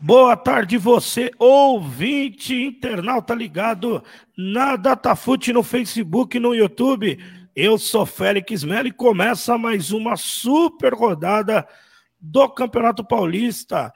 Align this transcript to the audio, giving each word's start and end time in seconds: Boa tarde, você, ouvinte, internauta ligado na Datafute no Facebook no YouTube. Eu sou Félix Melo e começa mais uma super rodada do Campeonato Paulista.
Boa 0.00 0.36
tarde, 0.36 0.76
você, 0.76 1.30
ouvinte, 1.38 2.52
internauta 2.54 3.32
ligado 3.32 4.02
na 4.36 4.74
Datafute 4.74 5.52
no 5.52 5.62
Facebook 5.62 6.38
no 6.38 6.52
YouTube. 6.52 7.18
Eu 7.54 7.78
sou 7.78 8.04
Félix 8.04 8.64
Melo 8.64 8.88
e 8.88 8.92
começa 8.92 9.56
mais 9.56 9.92
uma 9.92 10.16
super 10.16 10.92
rodada 10.92 11.66
do 12.20 12.48
Campeonato 12.48 13.04
Paulista. 13.04 13.92